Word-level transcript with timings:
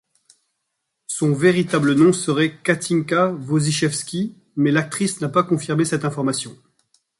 Son 1.05 1.31
véritable 1.35 1.93
nom 1.93 2.11
serait 2.11 2.57
Kathinka 2.63 3.27
Wozichewski, 3.33 4.35
mais 4.55 4.71
l'actrice 4.71 5.21
n'a 5.21 5.29
pas 5.29 5.43
confirmé 5.43 5.85
cette 5.85 6.05
information. 6.05 6.57